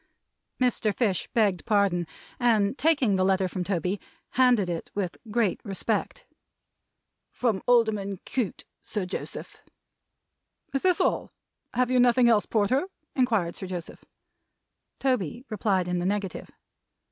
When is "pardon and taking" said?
1.63-3.17